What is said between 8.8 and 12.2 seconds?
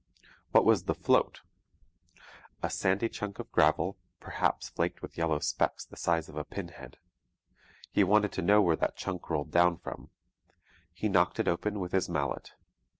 chunk rolled down from. He knocked it open with his